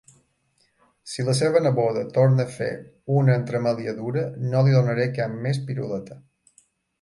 [1.09, 2.69] Si la seva neboda torna a fer
[3.17, 6.19] una entremaliadura no li donaré cap més piruleta.